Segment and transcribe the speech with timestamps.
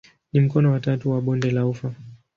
[0.33, 1.93] Ni mkono wa tatu wa bonde la ufa.